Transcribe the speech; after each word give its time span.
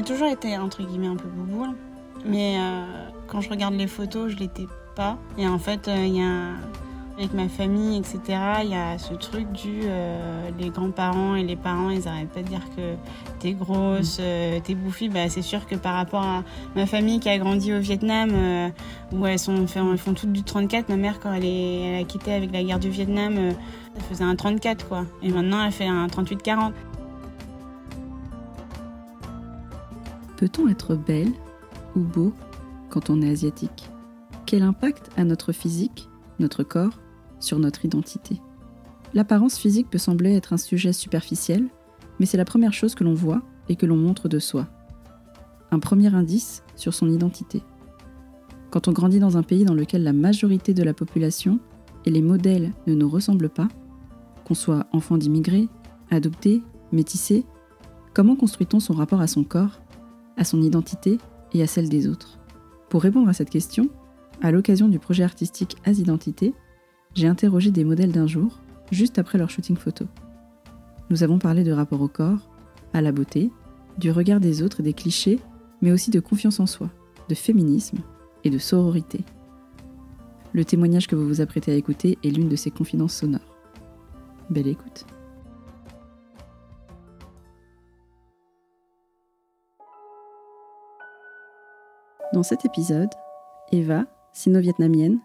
J'ai 0.00 0.06
toujours 0.06 0.28
été 0.28 0.56
entre 0.56 0.82
guillemets 0.82 1.08
un 1.08 1.16
peu 1.16 1.28
bouboule, 1.28 1.76
mais 2.24 2.56
euh, 2.58 2.86
quand 3.26 3.42
je 3.42 3.50
regarde 3.50 3.74
les 3.74 3.86
photos, 3.86 4.32
je 4.32 4.38
l'étais 4.38 4.66
pas. 4.96 5.18
Et 5.36 5.46
en 5.46 5.58
fait, 5.58 5.88
euh, 5.88 6.06
il 6.06 6.16
y 6.16 6.22
a 6.22 6.52
avec 7.18 7.34
ma 7.34 7.50
famille, 7.50 7.98
etc. 7.98 8.38
Il 8.64 8.70
y 8.70 8.74
a 8.74 8.96
ce 8.96 9.12
truc 9.12 9.52
du 9.52 9.80
euh, 9.84 10.48
les 10.58 10.70
grands-parents 10.70 11.34
et 11.34 11.42
les 11.42 11.54
parents, 11.54 11.90
ils 11.90 12.08
arrêtent 12.08 12.30
pas 12.30 12.40
de 12.40 12.48
dire 12.48 12.62
que 12.74 12.94
t'es 13.40 13.52
grosse, 13.52 14.16
euh, 14.22 14.58
t'es 14.64 14.74
bouffie. 14.74 15.10
Bah, 15.10 15.28
c'est 15.28 15.42
sûr 15.42 15.66
que 15.66 15.74
par 15.74 15.96
rapport 15.96 16.22
à 16.22 16.44
ma 16.74 16.86
famille 16.86 17.20
qui 17.20 17.28
a 17.28 17.36
grandi 17.36 17.74
au 17.74 17.80
Vietnam, 17.80 18.30
où 19.12 19.26
elles, 19.26 19.38
sont, 19.38 19.66
elles 19.66 19.98
font 19.98 20.14
toutes 20.14 20.32
du 20.32 20.42
34, 20.42 20.88
ma 20.88 20.96
mère, 20.96 21.20
quand 21.20 21.30
elle, 21.30 21.44
est, 21.44 21.80
elle 21.82 22.00
a 22.00 22.04
quitté 22.04 22.32
avec 22.32 22.54
la 22.54 22.62
guerre 22.62 22.78
du 22.78 22.88
Vietnam, 22.88 23.34
elle 23.36 24.02
faisait 24.08 24.24
un 24.24 24.34
34, 24.34 24.88
quoi. 24.88 25.04
Et 25.22 25.30
maintenant, 25.30 25.62
elle 25.62 25.72
fait 25.72 25.88
un 25.88 26.06
38-40. 26.06 26.72
Peut-on 30.40 30.68
être 30.68 30.94
belle 30.96 31.32
ou 31.94 32.00
beau 32.00 32.32
quand 32.88 33.10
on 33.10 33.20
est 33.20 33.28
asiatique? 33.28 33.90
Quel 34.46 34.62
impact 34.62 35.10
a 35.18 35.24
notre 35.24 35.52
physique, 35.52 36.08
notre 36.38 36.62
corps, 36.62 36.98
sur 37.40 37.58
notre 37.58 37.84
identité? 37.84 38.40
L'apparence 39.12 39.58
physique 39.58 39.90
peut 39.90 39.98
sembler 39.98 40.34
être 40.34 40.54
un 40.54 40.56
sujet 40.56 40.94
superficiel, 40.94 41.68
mais 42.18 42.24
c'est 42.24 42.38
la 42.38 42.46
première 42.46 42.72
chose 42.72 42.94
que 42.94 43.04
l'on 43.04 43.12
voit 43.12 43.42
et 43.68 43.76
que 43.76 43.84
l'on 43.84 43.98
montre 43.98 44.30
de 44.30 44.38
soi. 44.38 44.66
Un 45.72 45.78
premier 45.78 46.14
indice 46.14 46.62
sur 46.74 46.94
son 46.94 47.10
identité. 47.10 47.62
Quand 48.70 48.88
on 48.88 48.92
grandit 48.92 49.20
dans 49.20 49.36
un 49.36 49.42
pays 49.42 49.66
dans 49.66 49.74
lequel 49.74 50.04
la 50.04 50.14
majorité 50.14 50.72
de 50.72 50.82
la 50.82 50.94
population 50.94 51.60
et 52.06 52.10
les 52.10 52.22
modèles 52.22 52.72
ne 52.86 52.94
nous 52.94 53.10
ressemblent 53.10 53.50
pas, 53.50 53.68
qu'on 54.46 54.54
soit 54.54 54.86
enfant 54.92 55.18
d'immigrés, 55.18 55.68
adopté, 56.10 56.62
métissé, 56.92 57.44
comment 58.14 58.36
construit-on 58.36 58.80
son 58.80 58.94
rapport 58.94 59.20
à 59.20 59.26
son 59.26 59.44
corps, 59.44 59.82
à 60.40 60.44
son 60.44 60.60
identité 60.62 61.18
et 61.52 61.62
à 61.62 61.68
celle 61.68 61.88
des 61.88 62.08
autres 62.08 62.38
Pour 62.88 63.02
répondre 63.02 63.28
à 63.28 63.32
cette 63.34 63.50
question, 63.50 63.88
à 64.42 64.50
l'occasion 64.50 64.88
du 64.88 64.98
projet 64.98 65.22
artistique 65.22 65.76
As 65.84 65.98
Identité, 65.98 66.54
j'ai 67.14 67.28
interrogé 67.28 67.70
des 67.70 67.84
modèles 67.84 68.10
d'un 68.10 68.26
jour, 68.26 68.58
juste 68.90 69.18
après 69.18 69.36
leur 69.36 69.50
shooting 69.50 69.76
photo. 69.76 70.06
Nous 71.10 71.22
avons 71.22 71.38
parlé 71.38 71.62
de 71.62 71.72
rapport 71.72 72.00
au 72.00 72.08
corps, 72.08 72.48
à 72.94 73.02
la 73.02 73.12
beauté, 73.12 73.50
du 73.98 74.10
regard 74.10 74.40
des 74.40 74.62
autres 74.62 74.80
et 74.80 74.82
des 74.82 74.94
clichés, 74.94 75.38
mais 75.82 75.92
aussi 75.92 76.10
de 76.10 76.20
confiance 76.20 76.58
en 76.58 76.66
soi, 76.66 76.88
de 77.28 77.34
féminisme 77.34 77.98
et 78.42 78.50
de 78.50 78.58
sororité. 78.58 79.20
Le 80.54 80.64
témoignage 80.64 81.06
que 81.06 81.16
vous 81.16 81.28
vous 81.28 81.40
apprêtez 81.42 81.70
à 81.70 81.76
écouter 81.76 82.18
est 82.24 82.30
l'une 82.30 82.48
de 82.48 82.56
ces 82.56 82.70
confidences 82.70 83.14
sonores. 83.14 83.40
Belle 84.48 84.68
écoute. 84.68 85.04
Dans 92.40 92.44
cet 92.44 92.64
épisode, 92.64 93.10
Eva, 93.70 94.06
sino-vietnamienne, 94.32 95.18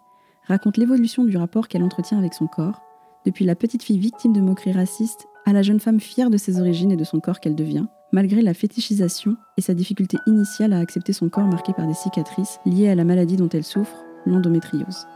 raconte 0.49 0.75
l'évolution 0.75 1.23
du 1.23 1.37
rapport 1.37 1.69
qu'elle 1.69 1.81
entretient 1.81 2.17
avec 2.17 2.33
son 2.33 2.45
corps, 2.45 2.81
depuis 3.25 3.45
la 3.45 3.55
petite 3.55 3.83
fille 3.83 3.99
victime 3.99 4.33
de 4.33 4.41
moqueries 4.41 4.73
racistes 4.73 5.25
à 5.45 5.53
la 5.53 5.61
jeune 5.61 5.79
femme 5.79 6.01
fière 6.01 6.29
de 6.29 6.35
ses 6.35 6.59
origines 6.59 6.91
et 6.91 6.97
de 6.97 7.05
son 7.05 7.21
corps 7.21 7.39
qu'elle 7.39 7.55
devient, 7.55 7.85
malgré 8.11 8.41
la 8.41 8.53
fétichisation 8.53 9.37
et 9.55 9.61
sa 9.61 9.73
difficulté 9.73 10.17
initiale 10.27 10.73
à 10.73 10.79
accepter 10.79 11.13
son 11.13 11.29
corps 11.29 11.47
marqué 11.47 11.71
par 11.71 11.87
des 11.87 11.93
cicatrices 11.93 12.59
liées 12.65 12.89
à 12.89 12.95
la 12.95 13.05
maladie 13.05 13.37
dont 13.37 13.47
elle 13.47 13.63
souffre, 13.63 14.03
l'endométriose. 14.25 15.07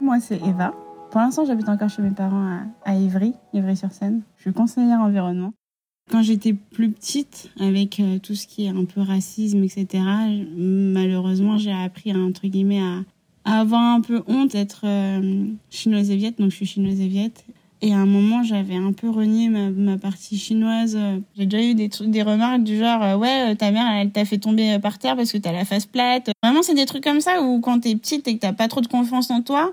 Moi, 0.00 0.20
c'est 0.20 0.40
Eva. 0.46 0.74
Pour 1.10 1.20
l'instant, 1.20 1.44
j'habite 1.44 1.68
encore 1.68 1.88
chez 1.88 2.02
mes 2.02 2.12
parents 2.12 2.60
à, 2.84 2.94
Ivry, 2.94 3.34
Ivry-sur-Seine. 3.52 4.22
Je 4.36 4.42
suis 4.42 4.52
conseillère 4.52 5.00
environnement. 5.00 5.54
Quand 6.10 6.22
j'étais 6.22 6.52
plus 6.52 6.90
petite, 6.90 7.50
avec 7.58 8.00
euh, 8.00 8.18
tout 8.18 8.34
ce 8.34 8.46
qui 8.46 8.66
est 8.66 8.68
un 8.68 8.84
peu 8.84 9.00
racisme, 9.00 9.62
etc., 9.64 10.04
malheureusement, 10.56 11.58
j'ai 11.58 11.72
appris, 11.72 12.14
entre 12.14 12.46
guillemets, 12.48 12.82
à, 12.82 13.60
avoir 13.60 13.80
un 13.80 14.00
peu 14.00 14.22
honte 14.26 14.52
d'être 14.52 14.82
euh, 14.84 15.46
chinoise 15.70 16.10
et 16.10 16.16
viette, 16.16 16.38
donc 16.38 16.50
je 16.50 16.56
suis 16.56 16.66
chinoise 16.66 17.00
et 17.84 17.92
à 17.92 17.96
un 17.98 18.06
moment, 18.06 18.44
j'avais 18.44 18.76
un 18.76 18.92
peu 18.92 19.10
renié 19.10 19.48
ma, 19.48 19.98
partie 19.98 20.38
chinoise. 20.38 20.96
J'ai 21.36 21.46
déjà 21.46 21.64
eu 21.64 21.74
des, 21.74 22.22
remarques 22.22 22.62
du 22.62 22.78
genre 22.78 23.02
euh, 23.02 23.16
Ouais, 23.16 23.56
ta 23.56 23.72
mère, 23.72 23.84
elle 23.90 24.12
t'a 24.12 24.24
fait 24.24 24.38
tomber 24.38 24.78
par 24.78 25.00
terre 25.00 25.16
parce 25.16 25.32
que 25.32 25.38
t'as 25.38 25.50
la 25.50 25.64
face 25.64 25.86
plate. 25.86 26.30
Vraiment, 26.44 26.62
c'est 26.62 26.74
des 26.74 26.86
trucs 26.86 27.02
comme 27.02 27.20
ça 27.20 27.42
où 27.42 27.60
quand 27.60 27.80
t'es 27.80 27.96
petite 27.96 28.28
et 28.28 28.36
que 28.36 28.38
t'as 28.38 28.52
pas 28.52 28.68
trop 28.68 28.82
de 28.82 28.86
confiance 28.86 29.32
en 29.32 29.42
toi, 29.42 29.72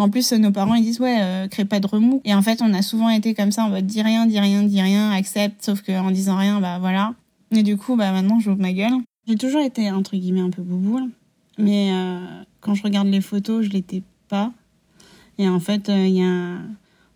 en 0.00 0.08
plus, 0.08 0.32
nos 0.32 0.50
parents, 0.50 0.72
ils 0.72 0.82
disent, 0.82 0.98
ouais, 0.98 1.18
euh, 1.20 1.46
crée 1.46 1.66
pas 1.66 1.78
de 1.78 1.86
remous. 1.86 2.22
Et 2.24 2.34
en 2.34 2.40
fait, 2.40 2.62
on 2.62 2.72
a 2.72 2.80
souvent 2.80 3.10
été 3.10 3.34
comme 3.34 3.52
ça, 3.52 3.66
on 3.66 3.68
va 3.68 3.82
dire 3.82 4.06
rien, 4.06 4.24
dis 4.24 4.40
rien, 4.40 4.62
dis 4.62 4.80
rien, 4.80 5.10
accepte, 5.10 5.62
sauf 5.62 5.82
qu'en 5.82 6.10
disant 6.10 6.38
rien, 6.38 6.58
bah 6.58 6.78
voilà. 6.78 7.12
Et 7.50 7.62
du 7.62 7.76
coup, 7.76 7.96
bah 7.96 8.10
maintenant, 8.10 8.40
j'ouvre 8.40 8.56
ma 8.56 8.72
gueule. 8.72 8.94
J'ai 9.28 9.36
toujours 9.36 9.60
été, 9.60 9.90
entre 9.90 10.16
guillemets, 10.16 10.40
un 10.40 10.48
peu 10.48 10.62
bouboule. 10.62 11.10
Mais 11.58 11.90
euh, 11.92 12.18
quand 12.62 12.74
je 12.74 12.82
regarde 12.82 13.08
les 13.08 13.20
photos, 13.20 13.66
je 13.66 13.68
l'étais 13.68 14.02
pas. 14.28 14.52
Et 15.36 15.46
en 15.46 15.60
fait, 15.60 15.88
il 15.88 15.94
euh, 15.94 16.06
y 16.06 16.22
a, 16.22 16.56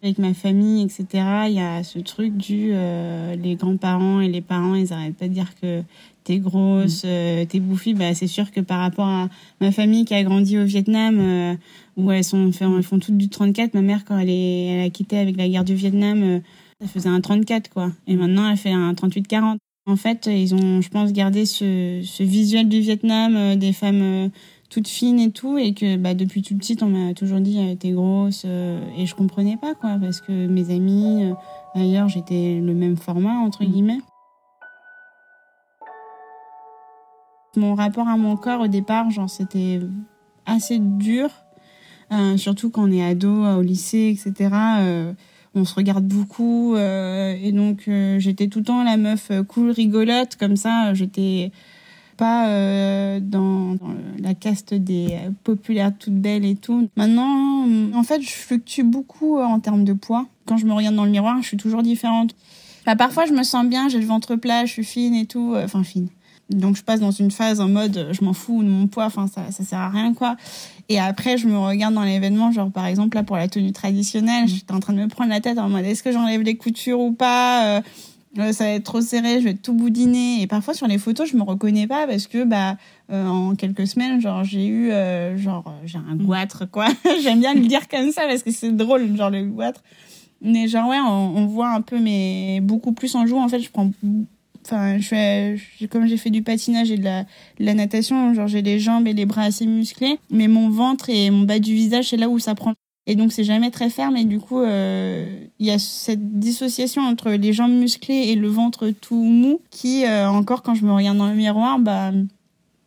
avec 0.05 0.19
ma 0.19 0.35
famille, 0.35 0.85
etc., 0.85 1.07
il 1.49 1.55
y 1.55 1.61
a 1.61 1.83
ce 1.83 1.99
truc 1.99 2.37
du, 2.37 2.71
euh, 2.73 3.35
les 3.37 3.57
grands-parents 3.57 4.21
et 4.21 4.29
les 4.29 4.43
parents, 4.43 4.75
ils 4.75 4.93
arrêtent 4.93 5.17
pas 5.17 5.29
de 5.29 5.33
dire 5.33 5.55
que 5.61 5.83
t'es 6.25 6.39
grosse, 6.39 7.03
euh, 7.07 7.47
t'es 7.47 7.59
bouffie, 7.59 7.95
bah 7.95 8.15
c'est 8.15 8.27
sûr 8.27 8.51
que 8.51 8.61
par 8.61 8.81
rapport 8.81 9.07
à 9.07 9.29
ma 9.61 9.73
famille 9.73 10.05
qui 10.05 10.15
a 10.15 10.23
grandi 10.23 10.59
au 10.59 10.65
Vietnam, 10.65 11.19
euh, 11.19 11.55
où 11.97 12.11
elles 12.13 12.25
sont 12.25 12.51
elles 12.51 12.83
font 12.83 12.99
toutes 12.99 13.17
du 13.17 13.29
34, 13.29 13.73
ma 13.75 13.83
mère 13.83 14.05
quand 14.05 14.19
elle 14.19 14.31
est 14.31 14.67
elle 14.67 14.87
a 14.87 14.91
quitté 14.91 15.19
avec 15.19 15.37
la 15.37 15.49
guerre 15.49 15.65
du 15.65 15.75
Vietnam, 15.75 16.23
euh, 16.23 16.41
elle 16.81 16.89
faisait 16.89 17.09
un 17.09 17.21
34 17.21 17.71
quoi, 17.71 17.91
et 18.07 18.17
maintenant 18.17 18.51
elle 18.51 18.59
fait 18.59 18.73
un 18.73 18.93
38-40. 18.93 19.57
En 19.87 19.97
fait, 19.97 20.31
ils 20.33 20.55
ont, 20.55 20.81
je 20.81 20.89
pense, 20.89 21.13
gardé 21.13 21.45
ce, 21.45 22.01
ce 22.03 22.23
visuel 22.23 22.71
du 22.71 22.81
Vietnam, 22.81 23.37
euh, 23.37 23.55
des 23.55 23.75
femmes 23.75 24.31
toutes 24.71 24.89
fines 24.89 25.21
et 25.21 25.31
tout, 25.31 25.59
et 25.59 25.75
que 25.75 25.97
bah, 25.97 26.15
depuis 26.15 26.43
toute 26.43 26.59
petite, 26.59 26.83
on 26.83 26.89
m'a 26.89 27.15
toujours 27.15 27.41
dit 27.41 27.77
t'es 27.79 27.91
grosse, 27.91 28.43
euh, 28.45 28.81
et 28.97 29.07
je 29.07 29.15
comprenais 29.15 29.57
pas 29.57 29.75
quoi, 29.75 29.97
parce 30.01 30.21
que 30.21 30.47
mes 30.47 30.75
amis, 30.75 31.25
euh, 31.25 31.35
ailleurs, 31.75 32.09
j'étais 32.09 32.61
le 32.61 32.75
même 32.75 32.97
format 32.97 33.39
entre 33.39 33.65
guillemets. 33.65 34.01
Mon 37.57 37.75
rapport 37.75 38.09
à 38.09 38.17
mon 38.17 38.37
corps 38.37 38.63
au 38.63 38.67
départ, 38.67 39.11
genre 39.11 39.31
c'était 39.31 39.81
assez 40.47 40.79
dur, 40.79 41.31
euh, 42.13 42.37
surtout 42.37 42.71
quand 42.71 42.89
on 42.89 42.93
est 42.93 43.05
ado, 43.05 43.45
au 43.45 43.63
lycée, 43.63 44.17
etc. 44.17 44.51
euh, 44.81 45.13
on 45.55 45.65
se 45.65 45.75
regarde 45.75 46.05
beaucoup 46.05 46.75
euh, 46.75 47.37
et 47.41 47.53
donc 47.53 47.89
j'étais 48.19 48.49
tout 48.49 48.59
le 48.59 48.65
temps 48.65 48.83
la 48.83 48.97
meuf 48.97 49.31
cool, 49.49 49.71
rigolote 49.71 50.37
comme 50.37 50.57
ça. 50.57 50.95
J'étais 50.95 51.53
pas 52.17 52.49
euh, 52.49 53.21
dans, 53.21 53.75
dans 53.75 53.95
la 54.19 54.35
caste 54.35 54.75
des 54.75 55.09
euh, 55.13 55.31
populaires 55.43 55.93
toutes 55.99 56.15
belles 56.15 56.45
et 56.45 56.57
tout. 56.57 56.89
Maintenant, 56.97 57.67
en 57.95 58.03
fait, 58.03 58.23
je 58.23 58.31
fluctue 58.31 58.83
beaucoup 58.83 59.39
euh, 59.39 59.45
en 59.45 59.61
termes 59.61 59.85
de 59.85 59.93
poids. 59.93 60.27
Quand 60.47 60.57
je 60.57 60.67
me 60.67 60.73
regarde 60.73 60.95
dans 60.95 61.05
le 61.05 61.11
miroir, 61.11 61.37
je 61.43 61.49
suis 61.49 61.57
toujours 61.57 61.83
différente. 61.83 62.35
Parfois, 62.99 63.25
je 63.27 63.33
me 63.33 63.43
sens 63.43 63.67
bien, 63.67 63.89
j'ai 63.89 63.99
le 63.99 64.07
ventre 64.07 64.37
plat, 64.37 64.67
je 64.67 64.73
suis 64.73 64.85
fine 64.85 65.15
et 65.15 65.27
tout. 65.27 65.55
Enfin, 65.57 65.83
fine. 65.83 66.09
Donc, 66.51 66.77
je 66.77 66.83
passe 66.83 67.01
dans 67.01 67.11
une 67.11 67.31
phase 67.31 67.61
en 67.61 67.69
mode, 67.69 68.09
je 68.13 68.23
m'en 68.23 68.35
fous 68.35 68.63
de 68.63 68.69
mon 68.69 68.87
poids, 68.87 69.07
enfin, 69.07 69.27
ça, 69.27 69.51
ça 69.51 69.65
sert 69.65 69.79
à 69.79 69.89
rien, 69.89 70.13
quoi. 70.13 70.37
Et 70.91 71.01
après, 71.01 71.39
je 71.39 71.49
me 71.49 71.59
regarde 71.59 71.95
dans 71.95 72.03
l'événement, 72.03 72.53
genre, 72.53 72.71
par 72.71 72.85
exemple, 72.85 73.17
là, 73.17 73.23
pour 73.23 73.37
la 73.37 73.49
tenue 73.49 73.73
traditionnelle, 73.73 74.47
j'étais 74.47 74.75
en 74.75 74.81
train 74.81 74.93
de 74.93 74.99
me 74.99 75.09
prendre 75.09 75.31
la 75.31 75.41
tête 75.41 75.57
en 75.57 75.71
mode, 75.71 75.87
est-ce 75.87 76.03
que 76.03 76.13
j'enlève 76.13 76.43
les 76.43 76.59
coutures 76.59 77.01
ou 77.01 77.13
pas? 77.13 77.81
Ça 78.37 78.65
va 78.65 78.71
être 78.71 78.85
trop 78.85 79.01
serré, 79.01 79.41
je 79.41 79.45
vais 79.45 79.55
tout 79.55 79.75
boudiner. 79.75 80.43
Et 80.43 80.47
parfois, 80.47 80.75
sur 80.75 80.89
les 80.89 80.99
photos, 80.99 81.31
je 81.31 81.37
me 81.37 81.43
reconnais 81.43 81.87
pas 81.87 82.07
parce 82.07 82.27
que, 82.27 82.45
bah, 82.45 82.77
euh, 83.11 83.27
en 83.27 83.55
quelques 83.55 83.87
semaines, 83.87 84.21
genre, 84.21 84.43
j'ai 84.43 84.67
eu, 84.67 84.91
euh, 84.91 85.37
genre, 85.37 85.73
j'ai 85.85 85.99
un 85.99 86.17
goitre, 86.17 86.69
quoi. 86.69 86.87
J'aime 87.23 87.41
bien 87.41 87.55
le 87.55 87.61
dire 87.61 87.87
comme 87.89 88.11
ça 88.11 88.23
parce 88.27 88.43
que 88.43 88.51
c'est 88.51 88.73
drôle, 88.73 89.17
genre, 89.17 89.31
le 89.31 89.45
goitre. 89.45 89.83
Mais 90.41 90.67
genre, 90.67 90.89
ouais, 90.89 90.99
on, 90.99 91.37
on 91.37 91.47
voit 91.47 91.71
un 91.71 91.81
peu, 91.81 92.01
mais 92.01 92.61
beaucoup 92.61 92.93
plus 92.93 93.15
en 93.15 93.25
joue. 93.27 93.39
En 93.39 93.49
fait, 93.49 93.61
je 93.61 93.71
prends 93.71 93.91
enfin 94.67 94.99
je 94.99 95.07
fais 95.07 95.89
comme 95.91 96.07
j'ai 96.07 96.17
fait 96.17 96.31
du 96.31 96.43
patinage 96.43 96.91
et 96.91 96.97
de 96.97 97.05
la, 97.05 97.25
de 97.25 97.65
la 97.65 97.75
natation 97.75 98.33
genre 98.35 98.49
j'ai 98.49 98.63
les 98.63 98.79
jambes 98.79 99.07
et 99.07 99.13
les 99.13 99.27
bras 99.27 99.43
assez 99.43 99.67
musclés 99.67 100.19
mais 100.31 100.49
mon 100.49 100.71
ventre 100.71 101.11
et 101.11 101.31
mon 101.31 101.43
bas 101.43 101.59
du 101.59 101.75
visage 101.75 102.09
c'est 102.09 102.17
là 102.17 102.29
où 102.29 102.39
ça 102.39 102.55
prend 102.55 102.73
et 103.07 103.15
donc 103.15 103.33
c'est 103.33 103.45
jamais 103.45 103.71
très 103.71 103.91
ferme 103.91 104.17
et 104.17 104.25
du 104.25 104.41
coup 104.41 104.61
euh, 104.61 105.44
il 105.65 105.69
y 105.69 105.71
a 105.71 105.79
cette 105.79 106.39
dissociation 106.39 107.01
entre 107.01 107.31
les 107.31 107.55
jambes 107.55 107.73
musclées 107.73 108.29
et 108.29 108.35
le 108.35 108.49
ventre 108.49 108.91
tout 108.91 109.17
mou 109.17 109.61
qui 109.71 110.05
euh, 110.05 110.29
encore 110.29 110.63
quand 110.63 110.75
je 110.75 110.85
me 110.85 110.93
regarde 110.93 111.17
dans 111.17 111.29
le 111.29 111.35
miroir 111.35 111.79
bah 111.79 112.13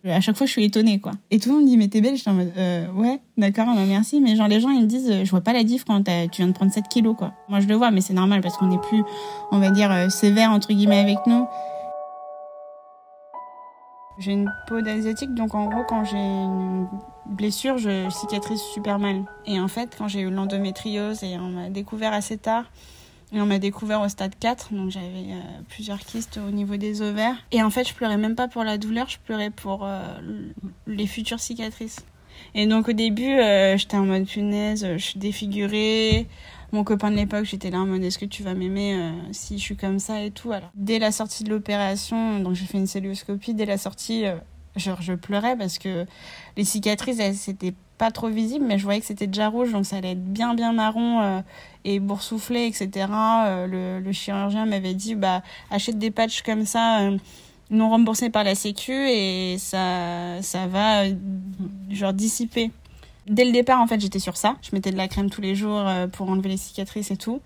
à 0.05 0.21
chaque 0.21 0.37
fois 0.37 0.45
je 0.45 0.51
suis 0.51 0.63
étonnée 0.63 0.99
quoi. 0.99 1.13
Et 1.31 1.39
tout 1.39 1.49
le 1.49 1.55
monde 1.55 1.63
me 1.63 1.69
dit 1.69 1.75
mais 1.77 1.87
t'es 1.87 2.01
belle 2.01 2.15
j'étais 2.15 2.29
en 2.29 2.35
mode 2.35 2.51
euh, 2.55 2.85
ouais 2.93 3.19
d'accord 3.35 3.65
bah, 3.65 3.81
merci. 3.87 4.21
Mais 4.21 4.35
genre 4.35 4.47
les 4.47 4.59
gens 4.59 4.69
ils 4.69 4.83
me 4.83 4.85
disent 4.87 5.09
euh, 5.09 5.25
je 5.25 5.31
vois 5.31 5.41
pas 5.41 5.53
la 5.53 5.63
diff 5.63 5.85
quand 5.85 6.03
tu 6.03 6.11
viens 6.37 6.47
de 6.47 6.53
prendre 6.53 6.71
7 6.71 6.87
kilos 6.87 7.15
quoi. 7.17 7.33
Moi 7.49 7.61
je 7.61 7.67
le 7.67 7.73
vois 7.73 7.89
mais 7.89 8.01
c'est 8.01 8.13
normal 8.13 8.41
parce 8.41 8.57
qu'on 8.57 8.71
est 8.71 8.81
plus 8.81 9.01
on 9.51 9.57
va 9.57 9.71
dire 9.71 9.91
euh, 9.91 10.09
sévère 10.09 10.51
entre 10.51 10.69
guillemets 10.69 10.99
avec 10.99 11.17
nous 11.25 11.47
j'ai 14.19 14.31
une 14.31 14.51
peau 14.67 14.81
d'asiatique, 14.81 15.33
donc 15.33 15.53
en 15.53 15.65
gros, 15.65 15.83
quand 15.83 16.03
j'ai 16.03 16.17
une 16.17 16.87
blessure, 17.27 17.77
je 17.77 18.09
cicatrise 18.09 18.61
super 18.73 18.99
mal. 18.99 19.23
Et 19.45 19.59
en 19.59 19.67
fait, 19.67 19.95
quand 19.97 20.07
j'ai 20.07 20.21
eu 20.21 20.31
l'endométriose 20.31 21.23
et 21.23 21.37
on 21.37 21.49
m'a 21.49 21.69
découvert 21.69 22.13
assez 22.13 22.37
tard, 22.37 22.65
Et 23.33 23.41
on 23.41 23.45
m'a 23.45 23.59
découvert 23.59 23.99
au 24.01 24.07
stade 24.07 24.33
4, 24.39 24.73
donc 24.73 24.89
j'avais 24.89 25.33
euh, 25.33 25.61
plusieurs 25.67 25.99
kystes 25.99 26.37
au 26.37 26.49
niveau 26.49 26.77
des 26.77 27.01
ovaires. 27.01 27.35
Et 27.51 27.61
en 27.61 27.69
fait, 27.69 27.85
je 27.85 27.93
pleurais 27.93 28.17
même 28.17 28.35
pas 28.35 28.47
pour 28.47 28.63
la 28.63 28.77
douleur, 28.77 29.09
je 29.09 29.17
pleurais 29.19 29.49
pour 29.49 29.83
euh, 29.83 29.99
les 30.87 31.07
futures 31.07 31.41
cicatrices. 31.41 32.05
Et 32.55 32.65
donc 32.67 32.89
au 32.89 32.93
début, 32.93 33.33
euh, 33.39 33.77
j'étais 33.77 33.97
en 33.97 34.05
mode 34.05 34.25
punaise, 34.25 34.87
je 34.93 35.03
suis 35.03 35.19
défigurée. 35.19 36.27
Mon 36.71 36.83
copain 36.83 37.11
de 37.11 37.15
l'époque, 37.15 37.45
j'étais 37.45 37.69
là 37.69 37.79
en 37.79 37.85
mode 37.85 38.03
est-ce 38.03 38.19
que 38.19 38.25
tu 38.25 38.43
vas 38.43 38.53
m'aimer 38.53 39.11
si 39.31 39.57
je 39.57 39.63
suis 39.63 39.77
comme 39.77 39.99
ça 39.99 40.21
et 40.23 40.31
tout. 40.31 40.51
Alors 40.51 40.69
dès 40.75 40.99
la 40.99 41.13
sortie 41.13 41.45
de 41.45 41.49
l'opération, 41.49 42.39
donc 42.39 42.55
j'ai 42.55 42.65
fait 42.65 42.77
une 42.77 42.87
celluloscopie, 42.87 43.53
dès 43.53 43.65
la 43.65 43.77
sortie, 43.77 44.25
je 44.75 45.13
pleurais 45.13 45.55
parce 45.57 45.77
que 45.77 46.05
les 46.57 46.63
cicatrices, 46.65 47.19
elles 47.19 47.35
c'était 47.35 47.73
pas 47.97 48.11
trop 48.11 48.27
visible, 48.27 48.65
mais 48.65 48.77
je 48.77 48.83
voyais 48.83 48.99
que 48.99 49.05
c'était 49.05 49.27
déjà 49.27 49.49
rouge, 49.49 49.71
donc 49.71 49.85
ça 49.85 49.97
allait 49.97 50.11
être 50.11 50.23
bien 50.23 50.53
bien 50.53 50.71
marron 50.71 51.21
euh, 51.21 51.41
et 51.83 51.99
boursouflé, 51.99 52.67
etc. 52.67 53.07
Euh, 53.45 53.67
le, 53.67 53.99
le, 53.99 54.11
chirurgien 54.11 54.65
m'avait 54.65 54.93
dit, 54.93 55.15
bah 55.15 55.41
achète 55.71 55.97
des 55.97 56.11
patchs 56.11 56.43
comme 56.43 56.65
ça, 56.65 57.01
euh, 57.01 57.17
non 57.69 57.89
remboursés 57.89 58.29
par 58.29 58.43
la 58.43 58.55
Sécu, 58.55 58.93
et 58.93 59.57
ça 59.57 60.41
ça 60.41 60.67
va 60.67 61.03
genre 61.89 62.13
dissiper. 62.13 62.71
Dès 63.27 63.43
le 63.43 63.51
départ, 63.51 63.81
en 63.81 63.87
fait, 63.87 63.99
j'étais 63.99 64.19
sur 64.19 64.37
ça. 64.37 64.55
Je 64.61 64.69
mettais 64.73 64.91
de 64.91 64.97
la 64.97 65.07
crème 65.09 65.29
tous 65.29 65.41
les 65.41 65.53
jours 65.53 65.83
pour 66.13 66.29
enlever 66.29 66.49
les 66.49 66.57
cicatrices 66.57 67.11
et 67.11 67.17
tout. 67.17 67.41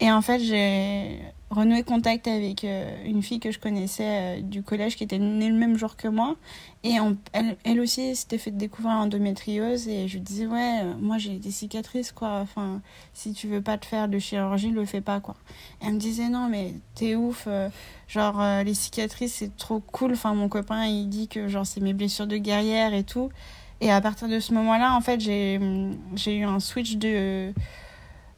Et 0.00 0.10
en 0.10 0.22
fait, 0.22 0.40
j'ai 0.40 1.20
renoué 1.52 1.82
contact 1.82 2.26
avec 2.26 2.64
euh, 2.64 2.90
une 3.04 3.22
fille 3.22 3.38
que 3.38 3.50
je 3.50 3.58
connaissais 3.58 4.38
euh, 4.38 4.40
du 4.40 4.62
collège 4.62 4.96
qui 4.96 5.04
était 5.04 5.18
née 5.18 5.48
le 5.48 5.54
même 5.54 5.76
jour 5.76 5.96
que 5.96 6.08
moi. 6.08 6.36
Et 6.82 6.94
elle, 7.32 7.56
elle, 7.64 7.80
aussi 7.80 8.16
s'était 8.16 8.38
fait 8.38 8.50
découvrir 8.50 8.94
l'endométriose. 8.94 9.86
Et 9.86 10.08
je 10.08 10.14
lui 10.14 10.20
disais, 10.20 10.46
ouais, 10.46 10.80
euh, 10.82 10.94
moi 10.98 11.18
j'ai 11.18 11.38
des 11.38 11.50
cicatrices, 11.50 12.10
quoi. 12.10 12.40
Enfin, 12.40 12.80
si 13.12 13.32
tu 13.32 13.46
veux 13.46 13.60
pas 13.60 13.78
te 13.78 13.86
faire 13.86 14.08
de 14.08 14.18
chirurgie, 14.18 14.70
le 14.70 14.84
fais 14.84 15.00
pas, 15.00 15.20
quoi. 15.20 15.36
elle 15.80 15.94
me 15.94 15.98
disait, 15.98 16.28
non, 16.28 16.48
mais 16.48 16.74
t'es 16.94 17.14
ouf. 17.14 17.46
genre, 18.08 18.42
les 18.64 18.74
cicatrices, 18.74 19.34
c'est 19.34 19.56
trop 19.56 19.80
cool. 19.80 20.12
Enfin, 20.12 20.34
mon 20.34 20.48
copain, 20.48 20.86
il 20.86 21.08
dit 21.08 21.28
que 21.28 21.48
genre 21.48 21.66
c'est 21.66 21.80
mes 21.80 21.92
blessures 21.92 22.26
de 22.26 22.36
guerrière 22.38 22.94
et 22.94 23.04
tout. 23.04 23.30
Et 23.80 23.90
à 23.90 24.00
partir 24.00 24.28
de 24.28 24.40
ce 24.40 24.54
moment-là, 24.54 24.94
en 24.94 25.00
fait, 25.00 25.20
j'ai 25.20 25.58
eu 26.26 26.44
un 26.44 26.60
switch 26.60 26.96
de 26.96 27.52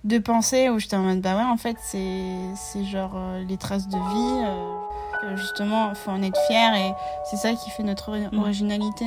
de 0.05 0.19
pensée 0.19 0.69
où 0.69 0.79
j'étais 0.79 0.97
en 0.97 1.03
mode 1.03 1.21
bah 1.21 1.35
ouais 1.37 1.43
en 1.43 1.57
fait 1.57 1.77
c'est 1.83 2.33
c'est 2.55 2.85
genre 2.85 3.13
euh, 3.17 3.43
les 3.49 3.57
traces 3.57 3.89
de 3.89 3.97
vie 3.97 4.45
euh, 4.45 5.37
justement 5.37 5.95
faut 5.95 6.11
en 6.11 6.23
être 6.23 6.39
fier 6.47 6.75
et 6.75 6.93
c'est 7.31 7.37
ça 7.37 7.55
qui 7.55 7.71
fait 7.71 7.83
notre 7.83 8.11
mm. 8.11 8.39
originalité. 8.39 9.07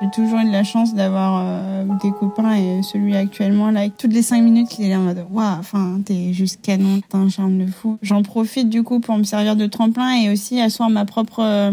J'ai 0.00 0.10
toujours 0.10 0.40
eu 0.40 0.46
de 0.46 0.50
la 0.50 0.64
chance 0.64 0.94
d'avoir 0.94 1.44
euh, 1.46 1.84
des 2.02 2.10
copains 2.10 2.56
et 2.56 2.82
celui 2.82 3.14
actuellement 3.14 3.70
là 3.70 3.88
toutes 3.88 4.12
les 4.12 4.22
cinq 4.22 4.42
minutes 4.42 4.76
il 4.80 4.86
est 4.86 4.90
là 4.90 4.98
en 4.98 5.02
mode 5.02 5.24
waouh 5.30 5.60
enfin 5.60 6.00
t'es 6.04 6.32
juste 6.32 6.60
canon 6.62 7.00
t'as 7.08 7.18
un 7.18 7.28
charme 7.28 7.64
de 7.64 7.70
fou. 7.70 7.98
J'en 8.02 8.24
profite 8.24 8.68
du 8.68 8.82
coup 8.82 8.98
pour 8.98 9.16
me 9.16 9.22
servir 9.22 9.54
de 9.54 9.66
tremplin 9.66 10.20
et 10.20 10.32
aussi 10.32 10.60
asseoir 10.60 10.90
ma 10.90 11.04
propre 11.04 11.72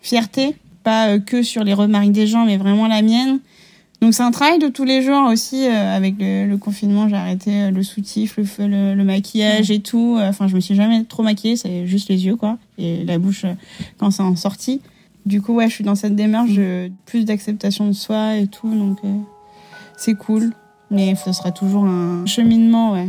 fierté 0.00 0.54
pas 0.84 1.18
que 1.18 1.42
sur 1.42 1.64
les 1.64 1.74
remarques 1.74 2.12
des 2.12 2.28
gens 2.28 2.44
mais 2.44 2.58
vraiment 2.58 2.86
la 2.86 3.02
mienne 3.02 3.40
donc 4.00 4.12
c'est 4.12 4.22
un 4.22 4.30
travail 4.30 4.58
de 4.58 4.68
tous 4.68 4.84
les 4.84 5.02
jours 5.02 5.24
aussi. 5.28 5.66
Euh, 5.66 5.96
avec 5.96 6.16
le, 6.18 6.56
confinement, 6.56 7.08
j'ai 7.08 7.16
arrêté 7.16 7.50
euh, 7.50 7.70
le 7.70 7.82
soutif, 7.82 8.36
le, 8.36 8.94
le, 8.94 9.04
maquillage 9.04 9.70
et 9.70 9.80
tout. 9.80 10.18
Enfin, 10.20 10.48
je 10.48 10.54
me 10.54 10.60
suis 10.60 10.74
jamais 10.74 11.04
trop 11.04 11.22
maquillée, 11.22 11.56
c'est 11.56 11.86
juste 11.86 12.08
les 12.08 12.26
yeux 12.26 12.36
quoi 12.36 12.58
et 12.78 13.04
la 13.04 13.18
bouche 13.18 13.44
euh, 13.44 13.54
quand 13.98 14.10
c'est 14.10 14.22
en 14.22 14.36
sortie. 14.36 14.80
Du 15.24 15.40
coup, 15.40 15.54
ouais, 15.54 15.68
je 15.68 15.74
suis 15.74 15.84
dans 15.84 15.94
cette 15.94 16.14
démarche 16.14 16.52
de 16.52 16.90
plus 17.06 17.24
d'acceptation 17.24 17.86
de 17.86 17.92
soi 17.92 18.36
et 18.36 18.46
tout, 18.46 18.72
donc 18.72 18.98
c'est 19.96 20.14
cool. 20.14 20.52
Mais 20.90 21.16
ce 21.16 21.32
sera 21.32 21.50
toujours 21.50 21.84
un 21.84 22.24
cheminement, 22.26 22.92
ouais. 22.92 23.08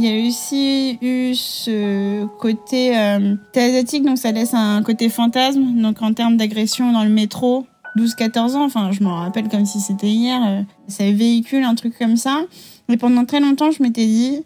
Il 0.00 0.04
y 0.04 0.08
a 0.08 0.28
aussi 0.28 0.96
eu 1.02 1.34
ce 1.34 2.24
côté 2.38 2.96
euh, 2.96 3.34
asiatique, 3.56 4.04
donc 4.04 4.16
ça 4.16 4.30
laisse 4.30 4.54
un 4.54 4.80
côté 4.84 5.08
fantasme. 5.08 5.74
Donc 5.74 6.02
en 6.02 6.12
termes 6.12 6.36
d'agression 6.36 6.92
dans 6.92 7.02
le 7.02 7.10
métro, 7.10 7.66
12-14 7.96 8.54
ans, 8.54 8.64
enfin 8.64 8.92
je 8.92 9.02
m'en 9.02 9.16
rappelle 9.16 9.48
comme 9.48 9.66
si 9.66 9.80
c'était 9.80 10.06
hier, 10.06 10.40
euh, 10.46 10.62
ça 10.86 11.02
véhicule 11.02 11.64
un 11.64 11.74
truc 11.74 11.98
comme 11.98 12.16
ça. 12.16 12.42
Mais 12.88 12.96
pendant 12.96 13.24
très 13.24 13.40
longtemps, 13.40 13.72
je 13.72 13.82
m'étais 13.82 14.06
dit 14.06 14.44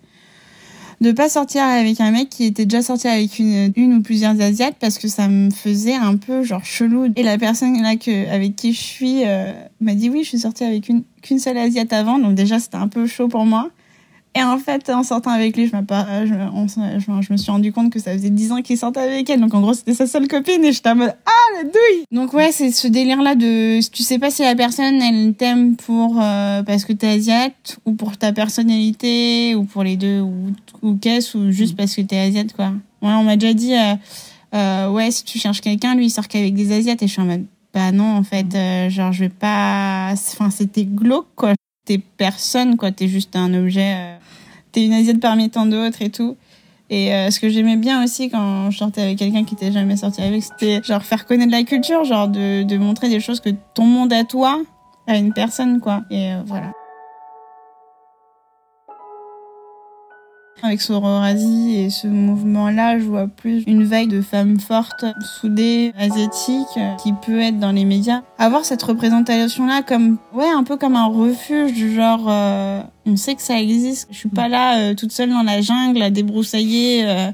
de 1.03 1.13
pas 1.13 1.29
sortir 1.29 1.65
avec 1.65 2.01
un 2.01 2.13
mec 2.13 2.31
qui 2.31 2.47
était 2.47 2.65
déjà 2.65 2.81
sorti 2.81 3.09
avec 3.09 3.39
une, 3.39 3.75
une 3.77 3.93
ou 3.97 4.03
plusieurs 4.03 4.41
asiates 4.41 4.77
parce 4.81 4.97
que 4.97 5.09
ça 5.09 5.29
me 5.29 5.51
faisait 5.51 5.97
un 5.97 6.17
peu 6.17 6.45
genre 6.45 6.65
chelou. 6.65 7.13
Et 7.15 7.23
la 7.23 7.37
personne 7.37 7.83
là 7.83 7.97
que 7.97 8.27
avec 8.31 8.57
qui 8.57 8.73
je 8.73 8.81
suis 8.81 9.27
euh, 9.27 9.53
m'a 9.83 9.93
dit 9.93 10.09
oui, 10.09 10.21
je 10.23 10.31
suis 10.31 10.39
sortie 10.39 10.65
avec 10.65 10.89
une 10.89 11.03
qu'une 11.21 11.39
seule 11.39 11.59
asiate 11.59 11.93
avant, 11.93 12.19
donc 12.19 12.37
déjà 12.37 12.59
c'était 12.59 12.79
un 12.79 12.89
peu 12.89 13.07
chaud 13.07 13.29
pour 13.29 13.45
moi. 13.45 13.69
Et 14.35 14.43
en 14.43 14.59
fait, 14.59 14.89
en 14.89 15.03
sortant 15.03 15.31
avec 15.31 15.57
lui, 15.57 15.67
je, 15.67 15.73
je, 15.73 16.35
je, 16.99 17.23
je 17.27 17.33
me 17.33 17.37
suis 17.37 17.51
rendu 17.51 17.71
compte 17.71 17.93
que 17.93 17.99
ça 17.99 18.13
faisait 18.13 18.31
10 18.31 18.53
ans 18.53 18.63
qu'il 18.63 18.79
sortait 18.79 19.01
avec 19.01 19.29
elle. 19.29 19.41
Donc 19.41 19.53
en 19.53 19.61
gros, 19.61 19.75
c'était 19.75 19.93
sa 19.93 20.07
seule 20.07 20.27
copine 20.27 20.65
et 20.65 20.73
j'étais 20.73 20.89
en 20.89 20.97
mode 20.97 21.15
Ah, 21.27 21.57
la 21.57 21.65
douille 21.65 22.05
Donc 22.11 22.33
ouais, 22.33 22.51
c'est 22.51 22.71
ce 22.71 22.89
délire-là 22.89 23.35
de... 23.35 23.87
Tu 23.91 24.03
sais 24.03 24.19
pas 24.19 24.31
si 24.31 24.43
la 24.43 24.55
personne, 24.55 25.03
elle 25.03 25.35
t'aime 25.35 25.77
pour... 25.77 26.19
Euh, 26.19 26.63
parce 26.63 26.87
que 26.87 26.95
t'es 26.95 27.09
asiate, 27.09 27.79
ou 27.85 27.93
pour 27.93 28.17
ta 28.17 28.33
personnalité, 28.33 29.55
ou 29.55 29.65
pour 29.65 29.83
les 29.83 29.97
deux, 29.97 30.21
ou, 30.21 30.33
ou 30.81 30.97
qu'est-ce, 30.97 31.37
ou 31.37 31.51
juste 31.51 31.77
parce 31.77 31.95
que 31.95 32.01
t'es 32.01 32.19
asiate, 32.19 32.55
quoi. 32.55 32.73
Ouais, 33.03 33.13
on 33.13 33.25
m'a 33.25 33.37
déjà 33.37 33.53
dit... 33.53 33.75
Euh, 33.75 33.95
euh, 34.55 34.91
ouais, 34.91 35.11
si 35.11 35.25
tu 35.25 35.39
cherches 35.39 35.61
quelqu'un, 35.61 35.95
lui, 35.95 36.07
il 36.07 36.11
sort 36.11 36.29
qu'avec 36.29 36.55
des 36.55 36.73
asiates. 36.73 37.03
Et 37.03 37.07
je 37.07 37.13
suis 37.13 37.23
en 37.23 37.27
mode 37.27 37.45
Bah 37.75 37.93
non, 37.93 38.17
en 38.17 38.23
fait, 38.23 38.55
euh, 38.55 38.89
genre, 38.89 39.13
je 39.13 39.21
vais 39.21 39.29
pas... 39.29 40.13
Enfin, 40.13 40.51
c'était 40.51 40.85
glauque, 40.85 41.29
quoi 41.37 41.53
t'es 41.85 41.99
personne, 41.99 42.77
quoi. 42.77 42.93
T'es 42.93 43.09
juste 43.09 43.37
un 43.37 43.53
objet. 43.55 43.95
Euh, 43.97 44.17
t'es 44.73 44.85
une 44.85 44.93
asiate 44.93 45.21
parmi 45.21 45.51
tant 45.51 45.67
d'autres 45.67 46.03
et 46.03 46.11
tout. 46.11 46.37
Et 46.91 47.15
euh, 47.15 47.31
ce 47.31 47.41
que 47.41 47.49
j'aimais 47.49 47.77
bien 47.77 48.05
aussi 48.05 48.29
quand 48.29 48.71
je 48.71 48.79
sortais 48.79 49.01
avec 49.01 49.19
quelqu'un 49.19 49.45
qui 49.45 49.55
était 49.55 49.73
jamais 49.73 49.97
sorti 49.97 50.21
avec, 50.21 50.43
c'était 50.43 50.83
genre 50.83 51.03
faire 51.03 51.25
connaître 51.27 51.51
la 51.51 51.63
culture, 51.63 52.05
genre 52.05 52.29
de, 52.29 52.65
de 52.65 52.77
montrer 52.77 53.09
des 53.09 53.21
choses 53.21 53.41
que 53.41 53.51
ton 53.75 53.85
monde 53.85 54.13
à 54.13 54.25
toi, 54.25 54.61
à 55.07 55.17
une 55.17 55.33
personne, 55.33 55.81
quoi. 55.81 56.03
Et 56.11 56.33
euh, 56.33 56.43
voilà. 56.45 56.73
Avec 60.65 60.81
Sororasi 60.81 61.75
et 61.77 61.91
ce 61.91 62.07
mouvement-là, 62.07 63.01
je 63.01 63.05
vois 63.05 63.27
plus 63.27 63.65
une 63.67 63.83
vague 63.83 64.09
de 64.09 64.23
femmes 64.23 64.61
fortes, 64.61 65.05
soudées, 65.41 65.93
asiatiques, 65.99 66.79
qui 67.03 67.13
peut 67.27 67.41
être 67.41 67.59
dans 67.59 67.73
les 67.73 67.85
médias. 67.85 68.23
Avoir 68.39 68.65
cette 68.65 68.83
représentation-là 68.85 69.83
comme, 69.83 70.19
ouais, 70.33 70.49
un 70.49 70.63
peu 70.63 70.77
comme 70.77 70.95
un 70.95 71.07
refuge, 71.07 71.73
du 71.73 71.93
genre, 71.93 72.27
euh, 72.29 72.81
on 73.07 73.17
sait 73.17 73.35
que 73.35 73.43
ça 73.43 73.61
existe. 73.61 74.07
Je 74.13 74.19
suis 74.19 74.29
pas 74.29 74.47
là 74.47 74.79
euh, 74.79 74.95
toute 74.95 75.11
seule 75.11 75.31
dans 75.31 75.43
la 75.43 75.63
jungle 75.63 76.01
à 76.01 76.11
débroussailler 76.11 77.09
euh, 77.09 77.33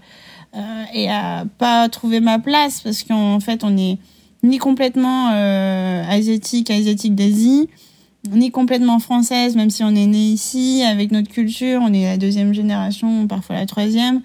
et 0.95 1.11
à 1.11 1.45
pas 1.59 1.87
trouver 1.91 2.21
ma 2.21 2.39
place 2.39 2.81
parce 2.81 3.03
qu'en 3.03 3.41
fait, 3.41 3.63
on 3.63 3.77
est 3.77 3.99
ni 4.43 4.57
complètement 4.57 5.27
asiatique, 6.09 6.71
asiatique 6.71 7.15
d'Asie, 7.15 7.69
ni 8.33 8.51
complètement 8.51 8.99
française, 8.99 9.57
même 9.57 9.71
si 9.71 9.83
on 9.85 9.91
est 9.91 10.07
né 10.07 10.19
ici, 10.19 10.83
avec 10.83 11.11
notre 11.13 11.29
culture, 11.29 11.81
on 11.83 11.93
est 11.93 12.05
la 12.05 12.17
deuxième 12.17 12.53
génération, 12.53 13.27
parfois 13.27 13.57
la 13.57 13.67
troisième, 13.67 14.23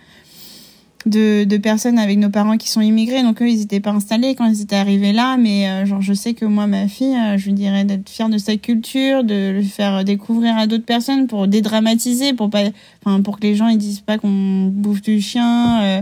de, 1.06 1.58
personnes 1.58 2.00
avec 2.00 2.18
nos 2.18 2.30
parents 2.30 2.58
qui 2.58 2.70
sont 2.70 2.82
immigrés. 2.82 3.24
Donc 3.24 3.42
eux, 3.42 3.50
ils 3.50 3.60
n'étaient 3.60 3.80
pas 3.80 3.92
installés 3.92 4.36
quand 4.36 4.46
ils 4.46 4.62
étaient 4.62 4.76
arrivés 4.76 5.12
là, 5.12 5.38
mais 5.38 5.68
euh, 5.68 5.86
genre 5.86 6.02
je 6.02 6.14
sais 6.14 6.34
que 6.34 6.46
moi, 6.46 6.68
ma 6.68 6.88
fille, 6.88 7.16
euh, 7.16 7.38
je 7.38 7.46
lui 7.46 7.54
dirais 7.54 7.84
d'être 7.84 8.10
fière 8.10 8.30
de 8.30 8.38
sa 8.38 8.56
culture, 8.58 9.24
de 9.24 9.52
le 9.52 9.64
faire 9.64 10.04
découvrir 10.04 10.58
à 10.58 10.68
d'autres 10.68 10.86
personnes 10.86 11.28
pour 11.28 11.48
dédramatiser, 11.48 12.34
pour 12.34 12.50
pas, 12.50 12.64
pour 13.24 13.40
que 13.40 13.44
les 13.44 13.56
gens 13.56 13.68
ils 13.68 13.78
disent 13.78 14.02
pas 14.02 14.18
qu'on 14.18 14.72
bouffe 14.72 15.02
du 15.02 15.22
chien. 15.22 15.84
Euh, 15.84 16.02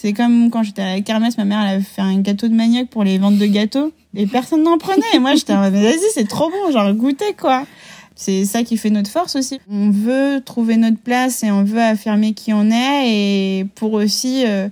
c'est 0.00 0.14
comme 0.14 0.48
quand 0.48 0.62
j'étais 0.62 0.80
à 0.80 0.94
la 0.94 1.00
kermesse, 1.02 1.36
ma 1.36 1.44
mère 1.44 1.60
elle 1.60 1.74
avait 1.74 1.84
fait 1.84 2.00
un 2.00 2.18
gâteau 2.20 2.48
de 2.48 2.54
manioc 2.54 2.88
pour 2.88 3.04
les 3.04 3.18
ventes 3.18 3.36
de 3.36 3.44
gâteaux 3.44 3.92
et 4.14 4.26
personne 4.26 4.62
n'en 4.62 4.78
prenait. 4.78 5.02
Et 5.12 5.18
moi 5.18 5.34
j'étais 5.34 5.52
vas-y 5.52 5.98
c'est 6.14 6.26
trop 6.26 6.50
bon, 6.50 6.72
genre 6.72 6.90
goûter 6.94 7.34
quoi. 7.38 7.66
C'est 8.14 8.46
ça 8.46 8.62
qui 8.62 8.78
fait 8.78 8.88
notre 8.88 9.10
force 9.10 9.36
aussi. 9.36 9.60
On 9.70 9.90
veut 9.90 10.40
trouver 10.42 10.78
notre 10.78 10.98
place 10.98 11.42
et 11.42 11.50
on 11.50 11.64
veut 11.64 11.82
affirmer 11.82 12.32
qui 12.32 12.54
on 12.54 12.70
est 12.70 13.10
et 13.10 13.66
pour 13.74 13.92
aussi 13.92 14.44
euh, 14.46 14.70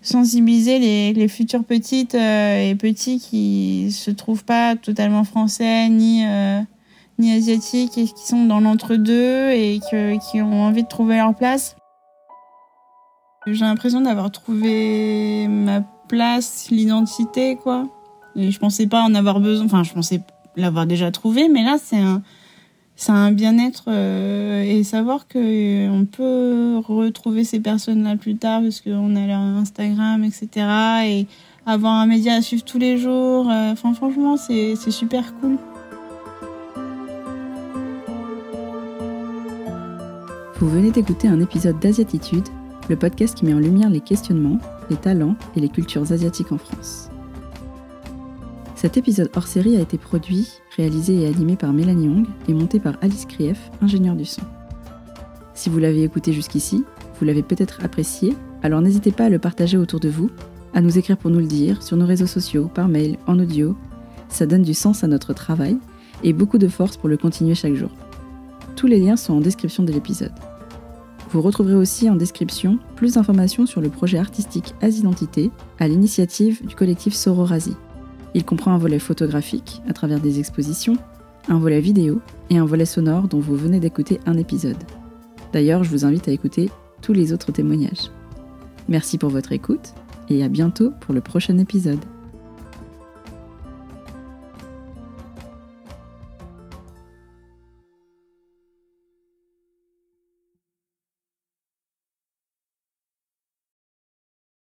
sensibiliser 0.00 0.78
les, 0.78 1.12
les 1.12 1.28
futures 1.28 1.64
petites 1.64 2.14
euh, 2.14 2.70
et 2.70 2.76
petits 2.76 3.18
qui 3.18 3.90
se 3.90 4.12
trouvent 4.12 4.44
pas 4.44 4.76
totalement 4.76 5.24
français 5.24 5.88
ni 5.88 6.24
euh, 6.24 6.60
ni 7.18 7.32
asiatiques 7.32 7.98
et 7.98 8.04
qui 8.04 8.26
sont 8.26 8.44
dans 8.44 8.60
l'entre-deux 8.60 9.50
et 9.50 9.80
que, 9.90 10.16
qui 10.30 10.40
ont 10.40 10.62
envie 10.62 10.84
de 10.84 10.88
trouver 10.88 11.16
leur 11.16 11.34
place. 11.34 11.74
J'ai 13.46 13.64
l'impression 13.64 14.00
d'avoir 14.00 14.32
trouvé 14.32 15.46
ma 15.48 15.80
place, 16.08 16.68
l'identité, 16.70 17.56
quoi. 17.56 17.88
Et 18.34 18.50
je 18.50 18.58
pensais 18.58 18.86
pas 18.86 19.02
en 19.02 19.14
avoir 19.14 19.38
besoin. 19.38 19.66
Enfin, 19.66 19.84
je 19.84 19.92
pensais 19.92 20.20
l'avoir 20.56 20.86
déjà 20.86 21.12
trouvé, 21.12 21.48
mais 21.48 21.62
là, 21.62 21.76
c'est 21.80 21.98
un, 21.98 22.22
c'est 22.96 23.12
un 23.12 23.30
bien-être 23.30 23.84
euh, 23.88 24.62
et 24.62 24.82
savoir 24.82 25.28
que 25.28 25.38
euh, 25.38 26.04
peut 26.10 26.82
retrouver 26.86 27.44
ces 27.44 27.60
personnes-là 27.60 28.16
plus 28.16 28.36
tard 28.36 28.62
parce 28.62 28.80
qu'on 28.80 29.14
a 29.14 29.26
leur 29.26 29.38
Instagram, 29.38 30.24
etc. 30.24 30.66
Et 31.04 31.26
avoir 31.66 31.92
un 31.92 32.06
média 32.06 32.34
à 32.34 32.42
suivre 32.42 32.64
tous 32.64 32.78
les 32.78 32.98
jours. 32.98 33.50
Euh, 33.50 33.72
enfin, 33.72 33.94
franchement, 33.94 34.36
c'est 34.36 34.76
super 34.90 35.34
cool. 35.40 35.56
Vous 40.58 40.68
venez 40.68 40.90
d'écouter 40.90 41.28
un 41.28 41.38
épisode 41.40 41.78
d'Asiatitude, 41.78 42.48
le 42.88 42.96
podcast 42.96 43.36
qui 43.36 43.44
met 43.44 43.54
en 43.54 43.58
lumière 43.58 43.90
les 43.90 44.00
questionnements, 44.00 44.58
les 44.90 44.96
talents 44.96 45.36
et 45.56 45.60
les 45.60 45.68
cultures 45.68 46.12
asiatiques 46.12 46.52
en 46.52 46.58
France. 46.58 47.10
Cet 48.76 48.96
épisode 48.96 49.30
hors 49.34 49.46
série 49.46 49.76
a 49.76 49.80
été 49.80 49.98
produit, 49.98 50.48
réalisé 50.76 51.22
et 51.22 51.26
animé 51.26 51.56
par 51.56 51.72
Mélanie 51.72 52.08
Hong 52.08 52.26
et 52.48 52.52
monté 52.52 52.78
par 52.78 52.96
Alice 53.00 53.24
Krief, 53.24 53.70
ingénieure 53.80 54.16
du 54.16 54.26
son. 54.26 54.42
Si 55.54 55.70
vous 55.70 55.78
l'avez 55.78 56.02
écouté 56.02 56.32
jusqu'ici, 56.32 56.84
vous 57.18 57.24
l'avez 57.24 57.42
peut-être 57.42 57.82
apprécié, 57.82 58.36
alors 58.62 58.82
n'hésitez 58.82 59.12
pas 59.12 59.24
à 59.24 59.28
le 59.30 59.38
partager 59.38 59.78
autour 59.78 60.00
de 60.00 60.10
vous, 60.10 60.30
à 60.74 60.82
nous 60.82 60.98
écrire 60.98 61.16
pour 61.16 61.30
nous 61.30 61.38
le 61.38 61.46
dire, 61.46 61.82
sur 61.82 61.96
nos 61.96 62.06
réseaux 62.06 62.26
sociaux, 62.26 62.70
par 62.72 62.88
mail, 62.88 63.16
en 63.26 63.38
audio. 63.38 63.74
Ça 64.28 64.44
donne 64.44 64.62
du 64.62 64.74
sens 64.74 65.02
à 65.02 65.08
notre 65.08 65.32
travail 65.32 65.78
et 66.22 66.34
beaucoup 66.34 66.58
de 66.58 66.68
force 66.68 66.98
pour 66.98 67.08
le 67.08 67.16
continuer 67.16 67.54
chaque 67.54 67.74
jour. 67.74 67.90
Tous 68.76 68.86
les 68.86 69.00
liens 69.00 69.16
sont 69.16 69.32
en 69.32 69.40
description 69.40 69.82
de 69.82 69.92
l'épisode. 69.92 70.32
Vous 71.36 71.42
retrouverez 71.42 71.74
aussi 71.74 72.08
en 72.08 72.16
description 72.16 72.78
plus 72.94 73.12
d'informations 73.12 73.66
sur 73.66 73.82
le 73.82 73.90
projet 73.90 74.16
artistique 74.16 74.74
As-Identité 74.80 75.50
à 75.78 75.86
l'initiative 75.86 76.66
du 76.66 76.74
collectif 76.74 77.12
Sororasi. 77.12 77.76
Il 78.32 78.42
comprend 78.42 78.72
un 78.72 78.78
volet 78.78 78.98
photographique 78.98 79.82
à 79.86 79.92
travers 79.92 80.18
des 80.18 80.38
expositions, 80.38 80.96
un 81.50 81.58
volet 81.58 81.82
vidéo 81.82 82.22
et 82.48 82.56
un 82.56 82.64
volet 82.64 82.86
sonore 82.86 83.28
dont 83.28 83.38
vous 83.38 83.54
venez 83.54 83.80
d'écouter 83.80 84.18
un 84.24 84.38
épisode. 84.38 84.82
D'ailleurs, 85.52 85.84
je 85.84 85.90
vous 85.90 86.06
invite 86.06 86.26
à 86.26 86.32
écouter 86.32 86.70
tous 87.02 87.12
les 87.12 87.34
autres 87.34 87.52
témoignages. 87.52 88.10
Merci 88.88 89.18
pour 89.18 89.28
votre 89.28 89.52
écoute 89.52 89.92
et 90.30 90.42
à 90.42 90.48
bientôt 90.48 90.90
pour 91.02 91.12
le 91.12 91.20
prochain 91.20 91.58
épisode. 91.58 92.00